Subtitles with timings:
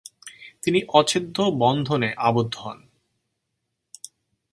[0.63, 2.79] তিনি অচ্ছেদ্য বন্ধনে আবদ্ধ হন।